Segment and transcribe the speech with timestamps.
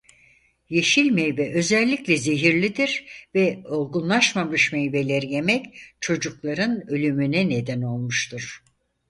[0.69, 3.05] Yeşil meyve özellikle zehirlidir
[3.35, 8.61] ve olgunlaşmamış meyveleri yemek çocukların ölümüne neden olmuştur.